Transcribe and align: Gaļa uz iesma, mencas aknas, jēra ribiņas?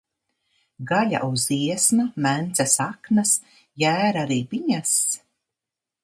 Gaļa 0.91 1.19
uz 1.33 1.43
iesma, 1.55 2.05
mencas 2.25 2.73
aknas, 2.85 3.33
jēra 3.83 4.23
ribiņas? 4.31 4.95